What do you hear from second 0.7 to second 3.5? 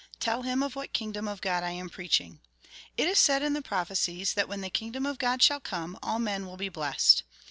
what kingdom of God I am preaching. It is said